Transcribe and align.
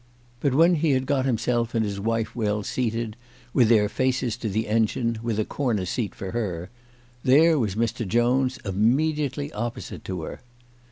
But 0.39 0.55
when 0.55 0.77
he 0.77 0.93
had 0.93 1.05
got 1.05 1.25
himself 1.27 1.75
and 1.75 1.85
his 1.85 1.99
wife 1.99 2.35
well 2.35 2.63
seated, 2.63 3.15
with 3.53 3.69
their 3.69 3.87
faces 3.87 4.35
to 4.37 4.49
the 4.49 4.67
engine, 4.67 5.19
with 5.21 5.37
a 5.39 5.45
corner 5.45 5.85
seat 5.85 6.15
for 6.15 6.31
her, 6.31 6.71
there 7.23 7.59
was 7.59 7.75
Mr. 7.75 8.07
Jones 8.07 8.57
immediately 8.65 9.53
opposite 9.53 10.03
to 10.05 10.23
her. 10.23 10.41